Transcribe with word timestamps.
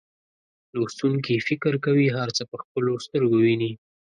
لوستونکي 0.75 1.35
فکر 1.47 1.73
کوي 1.85 2.07
هر 2.17 2.29
څه 2.37 2.43
په 2.51 2.57
خپلو 2.63 2.91
سترګو 3.05 3.37
ویني. 3.41 3.71